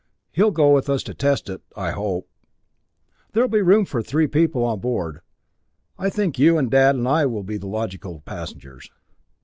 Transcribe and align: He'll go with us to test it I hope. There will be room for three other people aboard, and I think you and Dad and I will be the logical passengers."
He'll 0.31 0.49
go 0.49 0.73
with 0.73 0.89
us 0.89 1.03
to 1.03 1.13
test 1.13 1.47
it 1.47 1.61
I 1.77 1.91
hope. 1.91 2.27
There 3.33 3.43
will 3.43 3.47
be 3.51 3.61
room 3.61 3.85
for 3.85 4.01
three 4.01 4.23
other 4.23 4.29
people 4.31 4.67
aboard, 4.67 5.21
and 5.99 6.07
I 6.07 6.09
think 6.09 6.39
you 6.39 6.57
and 6.57 6.71
Dad 6.71 6.95
and 6.95 7.07
I 7.07 7.27
will 7.27 7.43
be 7.43 7.57
the 7.57 7.67
logical 7.67 8.19
passengers." 8.25 8.89